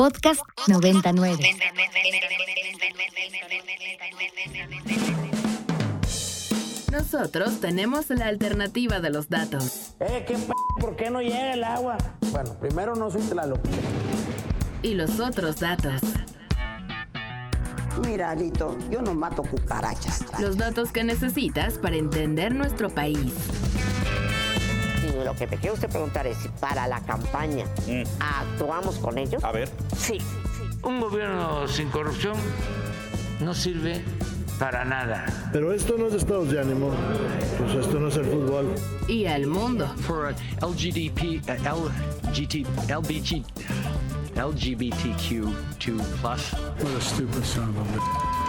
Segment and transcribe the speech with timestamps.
[0.00, 1.42] Podcast 99.
[6.90, 9.92] Nosotros tenemos la alternativa de los datos.
[10.00, 11.98] Eh, ¿qué p ¿Por qué no llega el agua?
[12.32, 13.60] Bueno, primero no soy Tlaloc.
[14.80, 16.00] Y los otros datos.
[18.06, 20.24] Mira, Lito, yo no mato cucarachas.
[20.40, 23.34] Los datos que necesitas para entender nuestro país.
[25.24, 27.64] Lo que me quiere usted preguntar es si para la campaña
[28.18, 29.42] actuamos con ellos.
[29.44, 29.68] A ver.
[29.96, 30.18] Sí.
[30.82, 32.36] Un gobierno sin corrupción
[33.40, 34.02] no sirve
[34.58, 35.24] para nada.
[35.52, 36.90] Pero esto no es estados de ánimo,
[37.58, 38.74] pues esto no es el fútbol.
[39.08, 39.88] Y al mundo.
[40.06, 43.42] For LGDP, LGT, LBG,
[44.36, 45.52] LGBTQ2+.
[46.22, 48.40] What a stupid son of a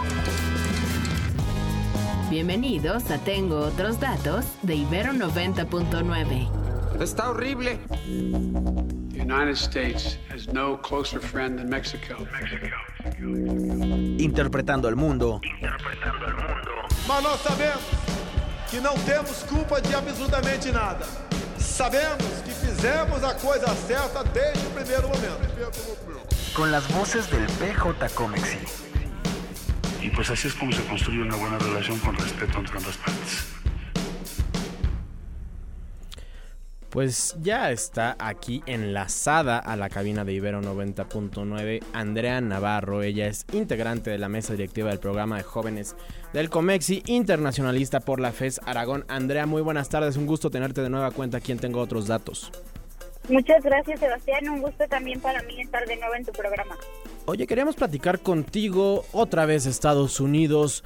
[2.30, 6.61] Bienvenidos a Tengo otros datos de Ibero 90.9.
[7.02, 7.80] Está horrible.
[9.10, 12.14] The United States has no closer friend than Mexico.
[14.18, 15.40] Interpretando el mundo.
[17.08, 17.82] Mas nós sabemos
[18.70, 21.04] que não temos culpa de absolutamente nada.
[21.58, 25.40] Sabemos que fizemos a coisa certa desde o primeiro momento.
[26.54, 28.60] Con las voces del PJ Comexi.
[30.00, 33.51] Y pues así es como se construye una buena relación con respeto entre ambas partes.
[36.92, 43.02] Pues ya está aquí enlazada a la cabina de Ibero 90.9 Andrea Navarro.
[43.02, 45.96] Ella es integrante de la mesa directiva del programa de jóvenes
[46.34, 49.06] del Comexi, internacionalista por la FES Aragón.
[49.08, 50.18] Andrea, muy buenas tardes.
[50.18, 52.52] Un gusto tenerte de nueva cuenta aquí en Tengo Otros Datos.
[53.30, 54.50] Muchas gracias, Sebastián.
[54.50, 56.76] Un gusto también para mí estar de nuevo en tu programa.
[57.24, 60.84] Oye, queríamos platicar contigo otra vez Estados Unidos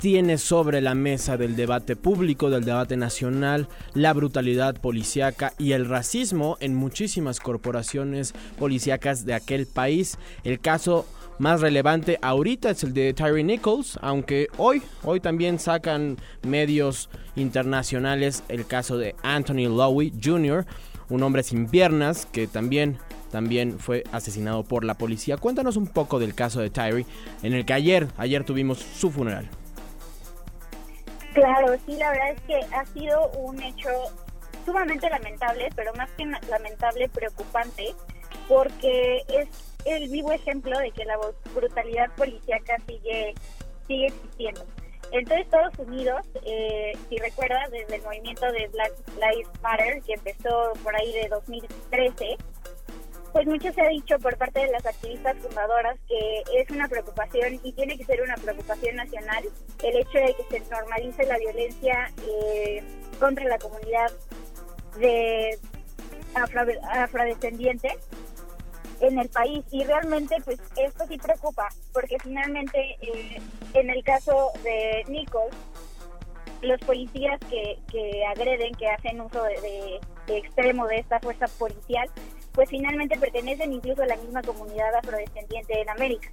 [0.00, 5.88] tiene sobre la mesa del debate público, del debate nacional, la brutalidad policíaca y el
[5.88, 10.18] racismo en muchísimas corporaciones policíacas de aquel país.
[10.44, 11.06] El caso
[11.38, 18.44] más relevante ahorita es el de Tyree Nichols, aunque hoy, hoy también sacan medios internacionales
[18.48, 20.64] el caso de Anthony Lowy Jr.,
[21.08, 22.98] un hombre sin piernas que también
[23.30, 25.36] también fue asesinado por la policía.
[25.36, 27.04] Cuéntanos un poco del caso de Tyree,
[27.42, 29.48] en el que ayer, ayer tuvimos su funeral.
[31.38, 33.90] Claro, sí, la verdad es que ha sido un hecho
[34.66, 37.94] sumamente lamentable, pero más que lamentable, preocupante,
[38.48, 39.48] porque es
[39.84, 41.16] el vivo ejemplo de que la
[41.54, 43.34] brutalidad policíaca sigue,
[43.86, 44.64] sigue existiendo.
[45.12, 50.14] En todo Estados Unidos, eh, si recuerdas, desde el movimiento de Black Lives Matter, que
[50.14, 52.36] empezó por ahí de 2013,
[53.32, 57.60] pues mucho se ha dicho por parte de las activistas fundadoras que es una preocupación
[57.62, 59.44] y tiene que ser una preocupación nacional
[59.82, 62.82] el hecho de que se normalice la violencia eh,
[63.18, 64.10] contra la comunidad
[64.98, 65.58] de
[66.34, 67.98] afro, afrodescendiente
[69.00, 69.64] en el país.
[69.70, 73.40] Y realmente pues esto sí preocupa porque finalmente eh,
[73.74, 75.54] en el caso de Nichols
[76.62, 82.10] los policías que, que agreden, que hacen uso de, de extremo de esta fuerza policial,
[82.58, 86.28] pues finalmente pertenecen incluso a la misma comunidad afrodescendiente en América.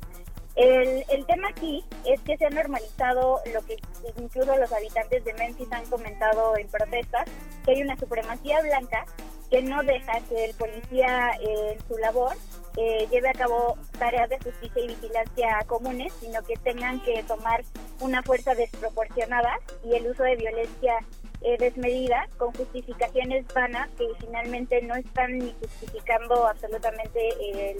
[0.56, 3.78] El, el, tema aquí es que se ha normalizado lo que
[4.18, 7.25] incluso los habitantes de Memphis han comentado en protestas,
[7.63, 9.06] que hay una supremacía blanca
[9.52, 12.36] que no deja que el policía eh, en su labor
[12.78, 17.63] eh, lleve a cabo tareas de justicia y vigilancia comunes, sino que tengan que tomar
[18.00, 20.96] una fuerza desproporcionada y el uso de violencia
[21.41, 27.78] eh, desmedida con justificaciones vanas que finalmente no están ni justificando absolutamente el,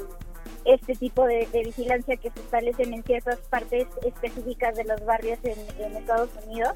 [0.66, 5.96] este tipo de, vigilancia que se establecen en ciertas partes específicas de los barrios en,
[5.96, 6.74] Estados Unidos.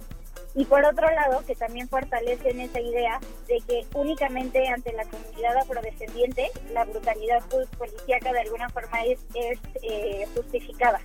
[0.56, 5.58] Y por otro lado, que también fortalecen esa idea de que únicamente ante la comunidad
[5.58, 7.44] afrodescendiente la brutalidad
[7.78, 11.00] policíaca de alguna forma es, es eh, justificada.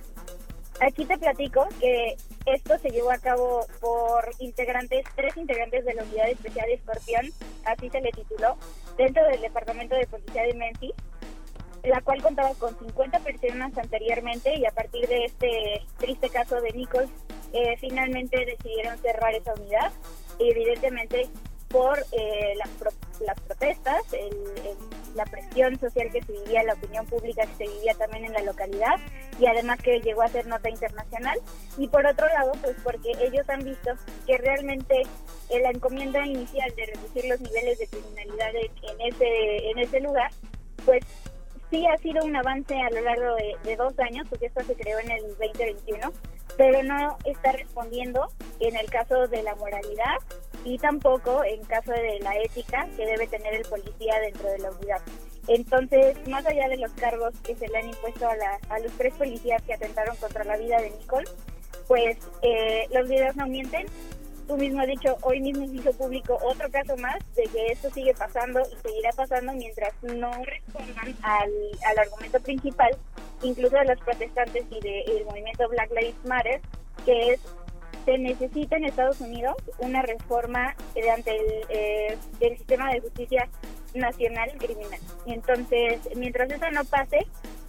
[0.81, 2.15] Aquí te platico que
[2.45, 7.25] esto se llevó a cabo por integrantes, tres integrantes de la Unidad Especial Escorpión,
[7.65, 8.57] así se le tituló,
[8.97, 10.93] dentro del Departamento de Policía de Memphis,
[11.83, 16.71] la cual contaba con 50 personas anteriormente y a partir de este triste caso de
[16.73, 17.11] Nichols,
[17.53, 19.91] eh, finalmente decidieron cerrar esa unidad.
[20.39, 21.29] Evidentemente
[21.69, 22.91] por eh, las, pro
[23.21, 24.33] las, protestas, el,
[24.65, 24.77] el,
[25.15, 28.41] la presión social que se vivía, la opinión pública que se vivía también en la
[28.41, 28.95] localidad
[29.39, 31.39] y además que llegó a ser nota internacional.
[31.77, 33.91] Y por otro lado, pues porque ellos han visto
[34.25, 35.03] que realmente
[35.49, 40.31] eh, la encomienda inicial de reducir los niveles de criminalidad en ese, en ese lugar,
[40.85, 41.03] pues
[41.69, 44.99] sí ha sido un avance a lo largo de, dos años, porque esto se creó
[44.99, 46.11] en el 2021,
[46.57, 48.27] pero no está respondiendo
[48.59, 50.17] en el caso de la moralidad
[50.63, 54.71] y tampoco en caso de la ética que debe tener el policía dentro de la
[54.71, 55.01] unidad.
[55.47, 58.91] Entonces, más allá de los cargos que se le han impuesto a, la, a los
[58.93, 61.29] tres policías que atentaron contra la vida de Nicole,
[61.87, 63.85] pues eh, los videos no mienten.
[64.47, 67.89] Tú mismo has dicho, hoy mismo se hizo público otro caso más de que esto
[67.91, 71.51] sigue pasando y seguirá pasando mientras no respondan al,
[71.85, 72.91] al argumento principal,
[73.41, 76.61] incluso de los protestantes y del movimiento Black Lives Matter,
[77.05, 77.39] que es
[78.05, 80.75] se necesita en Estados Unidos una reforma
[81.13, 83.49] ante el, eh, del sistema de justicia
[83.95, 84.99] nacional criminal.
[85.25, 87.25] Entonces, mientras eso no pase,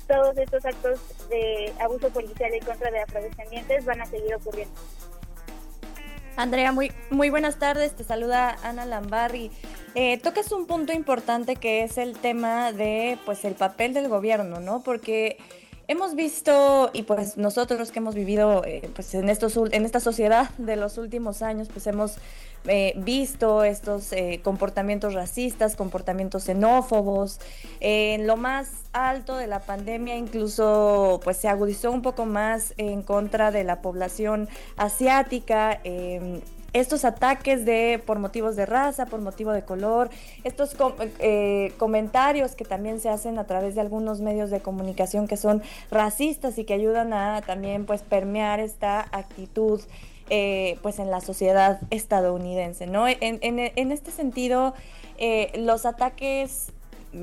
[0.06, 4.74] todos estos actos de abuso policial en contra de afrodescendientes van a seguir ocurriendo.
[6.36, 7.94] Andrea, muy, muy buenas tardes.
[7.96, 9.50] Te saluda Ana Lambarri.
[9.94, 14.60] Eh, tocas un punto importante que es el tema de pues el papel del gobierno,
[14.60, 14.82] ¿no?
[14.82, 15.38] Porque
[15.88, 20.50] Hemos visto, y pues nosotros que hemos vivido eh, pues en, estos, en esta sociedad
[20.58, 22.16] de los últimos años, pues hemos
[22.68, 27.40] eh, visto estos eh, comportamientos racistas, comportamientos xenófobos.
[27.80, 33.02] en lo más alto de la pandemia incluso pues se agudizó un poco más en
[33.02, 35.80] contra de la población asiática.
[35.84, 36.40] Em,
[36.72, 40.10] estos ataques de por motivos de raza, por motivo de color,
[40.44, 40.76] estos
[41.20, 45.62] eh, comentarios que también se hacen a través de algunos medios de comunicación que son
[45.90, 49.80] racistas y que ayudan a también pues permear esta actitud
[50.30, 53.06] eh, pues en la sociedad estadounidense, ¿no?
[53.08, 54.74] En, este sentido,
[55.18, 56.72] eh, los ataques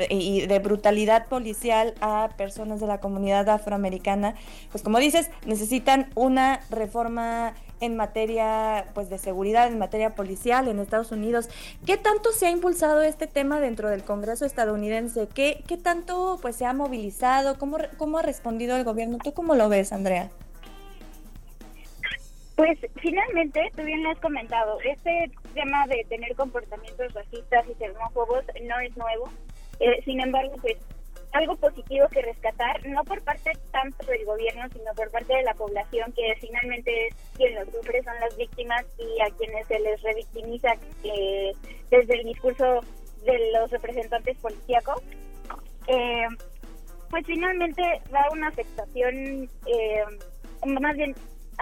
[0.09, 4.35] y de brutalidad policial a personas de la comunidad afroamericana,
[4.71, 10.79] pues como dices, necesitan una reforma en materia pues de seguridad, en materia policial en
[10.79, 11.49] Estados Unidos.
[11.85, 15.27] ¿Qué tanto se ha impulsado este tema dentro del Congreso estadounidense?
[15.27, 17.57] ¿Qué, qué tanto pues se ha movilizado?
[17.57, 19.17] ¿Cómo, ¿Cómo ha respondido el gobierno?
[19.21, 20.31] ¿Tú cómo lo ves, Andrea?
[22.63, 28.45] Pues finalmente, tú bien lo has comentado, este tema de tener comportamientos racistas y xenófobos
[28.61, 29.29] no es nuevo.
[29.81, 30.77] Eh, sin embargo, pues
[31.33, 35.53] algo positivo que rescatar, no por parte tanto del gobierno, sino por parte de la
[35.55, 40.01] población, que finalmente es quien lo sufre, son las víctimas y a quienes se les
[40.01, 40.71] revictimiza
[41.03, 41.51] eh,
[41.91, 42.79] desde el discurso
[43.25, 45.03] de los representantes policíacos.
[45.87, 46.27] Eh,
[47.09, 50.03] pues finalmente da una afectación, eh,
[50.65, 51.13] más bien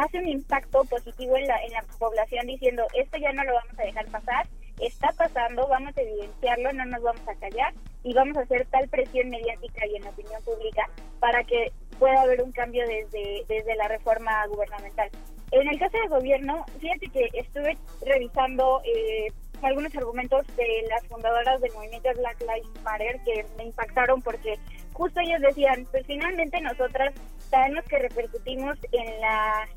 [0.03, 3.79] hace un impacto positivo en la, en la población diciendo esto ya no lo vamos
[3.79, 4.47] a dejar pasar
[4.81, 8.87] está pasando, vamos a evidenciarlo, no nos vamos a callar y vamos a hacer tal
[8.89, 10.89] presión mediática y en la opinión pública
[11.19, 15.09] para que pueda haber un cambio desde, desde la reforma gubernamental.
[15.51, 19.27] En el caso del gobierno, fíjate que estuve revisando eh,
[19.61, 24.57] algunos argumentos de las fundadoras del movimiento Black Lives Matter que me impactaron porque
[24.93, 27.13] justo ellos decían, pues finalmente nosotras
[27.49, 29.67] sabemos que repercutimos en la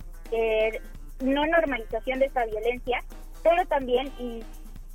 [1.20, 3.02] no normalización de esta violencia,
[3.42, 4.12] pero también,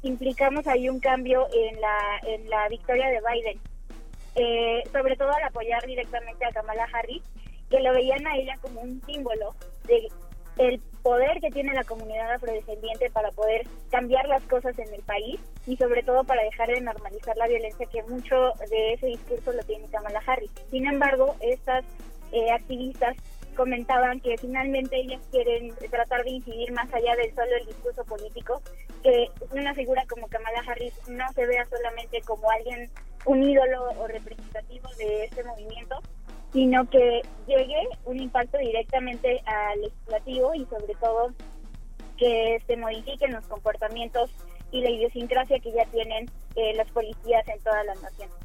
[0.02, 3.60] implicamos ahí un cambio en la, en la victoria de Biden,
[4.36, 7.24] eh, sobre todo al apoyar directamente a Kamala Harris,
[7.70, 9.54] que lo veían a ella como un símbolo
[9.86, 10.08] de
[10.58, 15.40] el poder que tiene la comunidad afrodescendiente para poder cambiar las cosas en el país
[15.66, 19.64] y sobre todo para dejar de normalizar la violencia que mucho de ese discurso lo
[19.64, 20.52] tiene Kamala Harris.
[20.70, 21.86] Sin embargo, estas
[22.34, 23.16] eh, activistas
[23.60, 28.62] comentaban que finalmente ellas quieren tratar de incidir más allá del solo el discurso político,
[29.04, 32.90] que una figura como Kamala Harris no se vea solamente como alguien,
[33.26, 35.98] un ídolo o representativo de este movimiento,
[36.54, 41.34] sino que llegue un impacto directamente al legislativo y sobre todo
[42.18, 44.32] que se modifiquen los comportamientos
[44.72, 48.36] y la idiosincrasia que ya tienen eh, las policías en todas las naciones.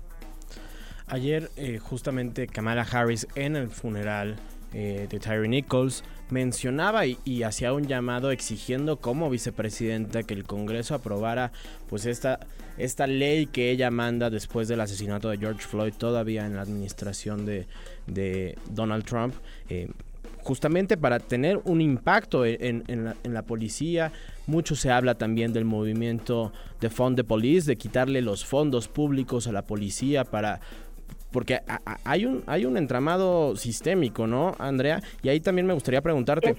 [1.06, 4.40] Ayer eh, justamente Kamala Harris en el funeral
[4.74, 10.96] eh, de Tyree Nichols, mencionaba y, hacía un llamado exigiendo como vicepresidenta que el Congreso
[10.96, 11.52] aprobara
[11.88, 12.40] pues esta,
[12.76, 17.46] esta ley que ella manda después del asesinato de George Floyd todavía en la administración
[17.46, 17.66] de,
[18.70, 19.34] Donald Trump.
[19.68, 19.88] Eh,
[20.42, 24.12] justamente para tener un impacto en, la, policía.
[24.46, 29.46] Mucho se habla también del movimiento de Fund the Police, de quitarle los fondos públicos
[29.46, 30.60] a la policía para
[31.34, 31.62] porque
[32.04, 35.02] hay un hay un entramado sistémico, ¿no, Andrea?
[35.20, 36.54] Y ahí también me gustaría preguntarte.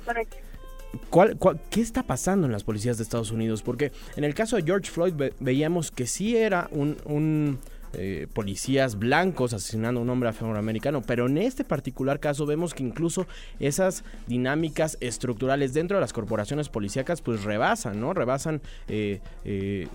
[1.09, 1.37] ¿Cuál,
[1.69, 3.61] qué está pasando en las policías de Estados Unidos?
[3.61, 7.57] Porque en el caso de George Floyd veíamos que sí era un,
[7.93, 12.83] eh, policías blancos asesinando a un hombre afroamericano, pero en este particular caso vemos que
[12.83, 13.27] incluso
[13.61, 18.13] esas dinámicas estructurales dentro de las corporaciones policíacas pues rebasan, ¿no?
[18.13, 19.87] Rebasan eh, eh,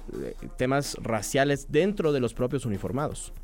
[0.57, 3.35] temas raciales dentro de los propios uniformados.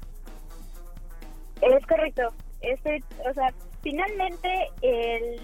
[1.60, 2.32] Es correcto.
[2.60, 5.40] Este, o sea, finalmente el,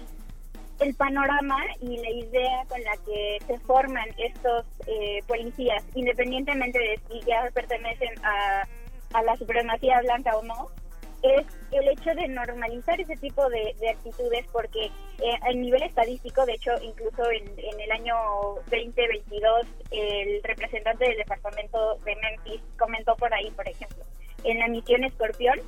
[0.79, 6.99] el panorama y la idea con la que se forman estos eh, policías, independientemente de
[7.09, 8.67] si ya pertenecen a
[9.13, 10.69] a la supremacía blanca o no,
[11.21, 16.53] es el hecho de normalizar ese tipo de, actitudes porque eh, a nivel estadístico, de
[16.53, 18.15] hecho, incluso en, en, el año
[18.69, 24.03] 2022, el representante del departamento de Memphis comentó por ahí, por ejemplo,
[24.43, 25.59] en la misión Escorpión,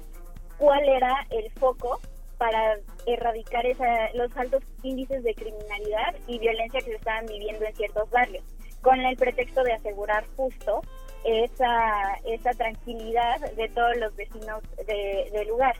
[0.58, 2.00] cuál era el foco
[2.38, 7.76] para erradicar esa, los altos índices de criminalidad y violencia que se estaban viviendo en
[7.76, 8.44] ciertos barrios,
[8.82, 10.82] con el pretexto de asegurar justo
[11.24, 15.76] esa, esa tranquilidad de todos los vecinos del lugar.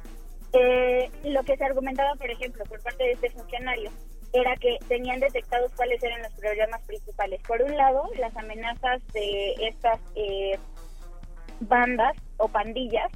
[0.54, 3.92] Eh, lo que se argumentaba, por ejemplo, por parte de este funcionario,
[4.34, 7.42] era que tenían detectados cuáles eran los problemas principales.
[7.48, 10.58] Por un lado, las amenazas de estas eh,
[11.62, 13.12] bandas o pandillas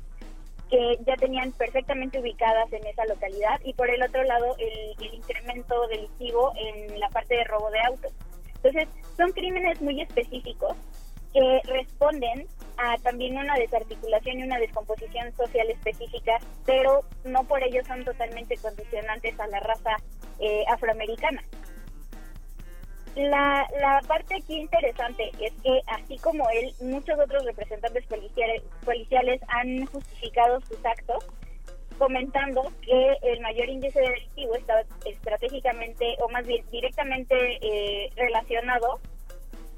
[0.69, 5.87] que ya tenían perfectamente ubicadas en esa localidad y por el otro lado el, incremento
[5.87, 8.11] delictivo en la parte de robo de autos.
[8.55, 10.75] Entonces, son crímenes muy específicos
[11.33, 12.47] que responden
[12.77, 18.57] a también una desarticulación y una descomposición social específica, pero no por ello son totalmente
[18.57, 19.97] condicionantes a la raza
[20.39, 21.43] eh, afroamericana.
[23.15, 29.85] La, la parte aquí interesante es que, así como él, muchos otros representantes policiales, han
[29.87, 31.25] justificado sus actos,
[31.97, 38.99] comentando que el mayor índice delictivo está estratégicamente, o más bien directamente eh, relacionado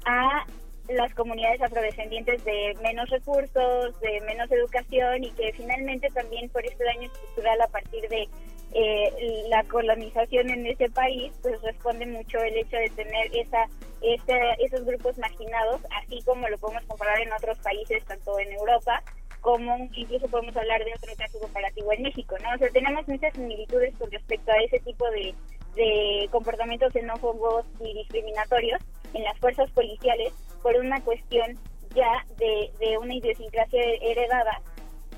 [0.04, 0.44] a
[0.88, 6.84] las comunidades afrodescendientes de menos recursos, de menos educación y que finalmente también por este
[6.84, 8.28] daño estructural a partir de
[8.74, 13.66] eh, la colonización en ese país, pues responde mucho el hecho de tener esa,
[14.58, 19.02] esos grupos marginados, así como lo podemos comparar en otros países, tanto en Europa
[19.42, 22.54] como incluso podemos hablar de otro caso comparativo en México, ¿no?
[22.54, 25.34] O sea, tenemos muchas similitudes con respecto a ese tipo de,
[25.74, 28.80] de comportamientos xenófobos y discriminatorios
[29.14, 31.58] en las fuerzas policiales por una cuestión
[31.94, 34.62] ya de, de una idiosincrasia heredada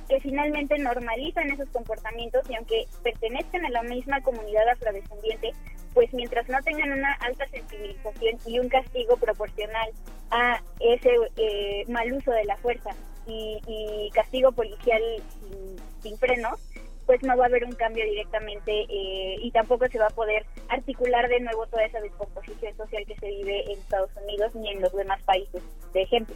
[0.08, 5.52] que finalmente normalizan esos comportamientos y aunque pertenezcan a la misma comunidad afrodescendiente,
[5.92, 9.90] pues mientras no tengan una alta sensibilización y un castigo proporcional
[10.30, 12.90] a ese eh, mal uso de la fuerza
[13.26, 15.02] y, castigo policial
[15.40, 16.61] sin, sin frenos,
[17.06, 20.46] pues no va a haber un cambio directamente eh, y tampoco se va a poder
[20.68, 24.80] articular de nuevo toda esa descomposición social que se vive en Estados Unidos ni en
[24.80, 26.34] los demás países, de ejemplo.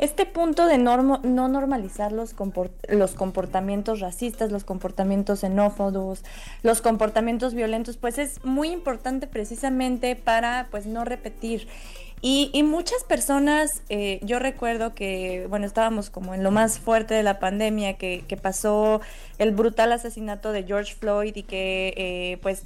[0.00, 2.34] Este punto de no normalizar los,
[2.88, 6.24] los comportamientos racistas, los comportamientos xenófobos,
[6.62, 11.68] los comportamientos violentos, pues es muy importante precisamente para pues no repetir.
[12.22, 17.22] Y, muchas personas, eh, yo recuerdo que, bueno, estábamos como en lo más fuerte de
[17.22, 19.02] la pandemia, que, pasó
[19.38, 22.64] el brutal asesinato de George Floyd y que eh, pues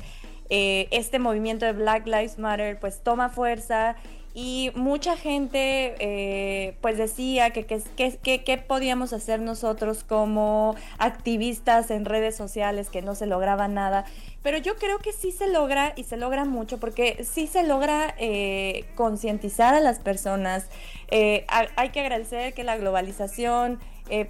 [0.50, 3.96] eh, este movimiento de Black Lives Matter pues toma fuerza
[4.36, 12.34] y mucha gente eh, pues decía que qué podíamos hacer nosotros como activistas en redes
[12.34, 14.04] sociales, que no se lograba nada.
[14.42, 18.12] Pero yo creo que sí se logra y se logra mucho porque sí se logra
[18.18, 20.66] eh, concientizar a las personas.
[21.12, 23.78] Eh, hay que agradecer que la globalización,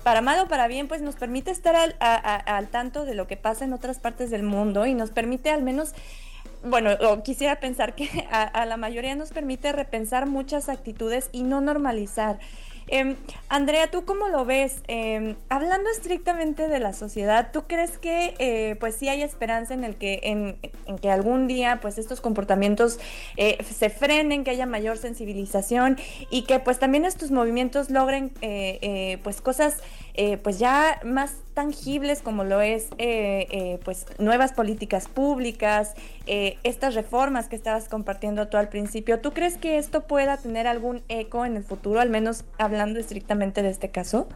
[0.05, 3.37] para mal o para bien, pues nos permite estar al, al tanto de lo que
[3.37, 5.95] pasa en otras partes del mundo y nos permite al menos
[6.65, 6.91] bueno,
[7.23, 12.39] quisiera pensar que a, la mayoría nos permite repensar muchas actitudes y no normalizar.
[12.87, 13.17] Em,
[13.49, 14.83] Andrea, ¿tú cómo lo ves?
[14.89, 19.85] Em, hablando estrictamente de la sociedad, ¿tú crees que eh, pues sí hay esperanza en
[19.85, 20.57] el que en,
[21.01, 22.99] que algún día pues estos comportamientos
[23.39, 25.97] eh, se frenen, que haya mayor sensibilización
[26.31, 29.79] y que pues también estos movimientos logren eh, pues cosas
[30.43, 32.91] pues ya más tangibles como lo es
[33.85, 35.95] pues nuevas políticas públicas,
[36.27, 39.21] estas reformas que estabas compartiendo tú al principio?
[39.21, 43.63] ¿Tú crees que esto pueda tener algún eco en el futuro, al menos hablando estrictamente
[43.63, 44.29] de este caso?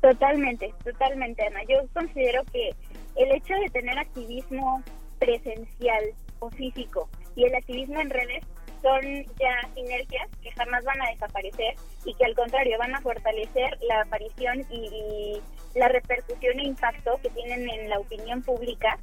[0.00, 1.60] Totalmente, totalmente, Ana.
[1.68, 2.70] Yo considero que
[3.16, 4.82] el hecho de tener activismo
[5.18, 6.04] presencial
[6.40, 8.44] o físico y el activismo en redes
[8.84, 11.74] son ya sinergias que jamás van a desaparecer
[12.04, 15.40] y que al contrario van a fortalecer la aparición y,
[15.74, 18.96] la repercusión e impacto que tienen en la opinión pública,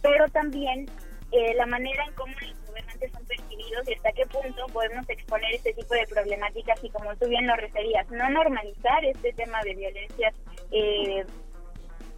[0.00, 0.88] pero también
[1.30, 2.32] eh, la manera en cómo
[3.12, 7.28] son percibidos y hasta qué punto podemos exponer este tipo de problemáticas y como tú
[7.28, 10.34] bien lo referías, no normalizar este tema de violencias
[10.70, 11.24] eh,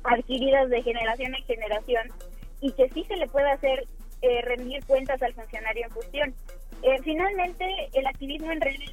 [0.05, 2.09] adquiridas de generación en generación
[2.61, 3.87] y que sí se le pueda hacer
[4.23, 6.35] eh, rendir cuentas al funcionario en cuestión.
[6.83, 8.89] Eh, finalmente, el activismo en redes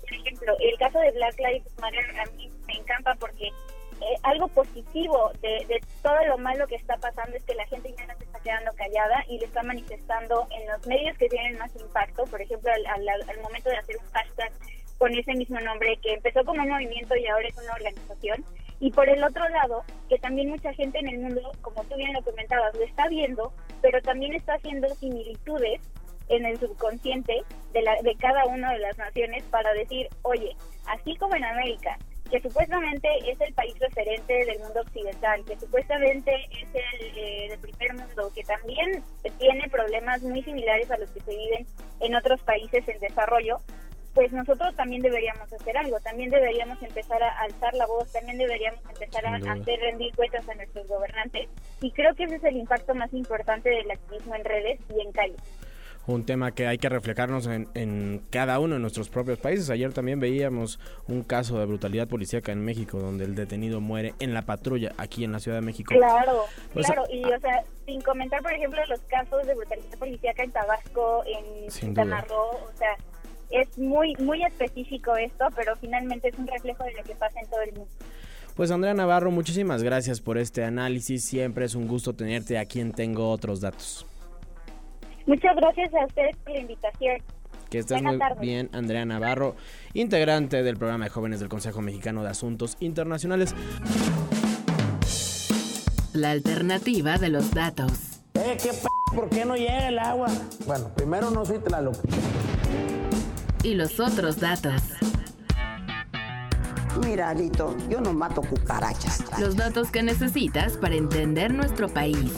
[0.00, 4.48] por ejemplo, el caso de Black Lives Matter a mí me encanta porque eh, algo
[4.48, 8.24] positivo de, todo lo malo que está pasando es que la gente ya no se
[8.24, 12.40] está quedando callada y le está manifestando en los medios que tienen más impacto, por
[12.40, 14.52] ejemplo, al, momento de hacer un hashtag
[14.98, 18.44] con ese mismo nombre que empezó como un movimiento y ahora es una organización.
[18.78, 22.12] Y por el otro lado, que también mucha gente en el mundo, como tú bien
[22.12, 25.80] lo comentabas, lo está viendo, pero también está haciendo similitudes
[26.28, 27.42] en el subconsciente
[27.72, 30.56] de, la, de cada una de las naciones para decir, oye,
[30.86, 31.98] así como en América,
[32.30, 37.58] que supuestamente es el país referente del mundo occidental, que supuestamente es el eh, del
[37.60, 39.02] primer mundo, que también
[39.38, 41.66] tiene problemas muy similares a los que se viven
[42.00, 43.60] en otros países en desarrollo,
[44.14, 48.80] pues nosotros también deberíamos hacer algo, también deberíamos empezar a alzar la voz, también deberíamos
[48.88, 51.50] empezar a hacer rendir cuentas a nuestros gobernantes
[51.82, 55.12] y creo que ese es el impacto más importante del activismo en redes y en
[55.12, 55.42] calles
[56.06, 59.70] un tema que hay que reflejarnos en, cada uno de nuestros propios países.
[59.70, 64.34] Ayer también veíamos un caso de brutalidad policíaca en México, donde el detenido muere en
[64.34, 65.94] la patrulla aquí en la Ciudad de México.
[65.94, 70.42] Claro, pues, claro, y o sea, sin comentar, por ejemplo, los casos de brutalidad policíaca
[70.42, 72.96] en Tabasco, en Quintana Roo, o sea,
[73.50, 77.48] es muy, muy específico esto, pero finalmente es un reflejo de lo que pasa en
[77.48, 77.90] todo el mundo.
[78.54, 81.24] Pues Andrea Navarro, muchísimas gracias por este análisis.
[81.24, 84.06] Siempre es un gusto tenerte aquí en Tengo Otros Datos.
[85.26, 87.22] Muchas gracias a ustedes por la invitación.
[87.68, 89.56] Que estés muy bien, Andrea Navarro,
[89.92, 93.54] integrante del programa de jóvenes del Consejo Mexicano de Asuntos Internacionales.
[96.12, 98.20] La alternativa de los datos.
[98.34, 100.28] Eh, ¿qué p ¿Por qué no llega el agua?
[100.66, 101.96] Bueno, primero no soy Tlaloc.
[103.64, 104.82] Y los otros datos.
[107.04, 109.24] Mira, Lito, yo no mato cucarachas.
[109.40, 112.32] Los datos que necesitas para entender nuestro país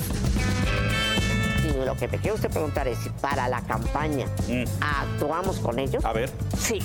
[1.85, 4.65] lo que te quiero usted preguntar es si para la campaña mm.
[4.81, 6.05] actuamos con ellos.
[6.05, 6.31] A ver.
[6.59, 6.81] Sí.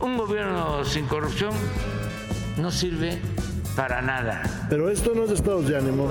[0.00, 1.52] Un gobierno sin corrupción
[2.56, 3.18] no sirve
[3.76, 4.42] para nada.
[4.68, 6.08] Pero esto no es estados de ánimo.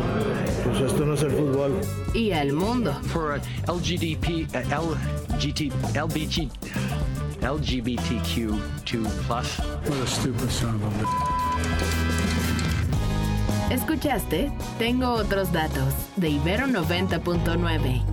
[0.63, 1.79] Pues esto no es el fútbol.
[2.13, 2.93] Y el mundo.
[3.07, 4.95] For LGDP, uh,
[5.35, 6.49] LGT, LBG,
[7.41, 8.59] LGBTQ2+.
[9.29, 10.93] What a stupid son of
[13.69, 18.12] Escuchaste Tengo otros datos de Ibero 90.9.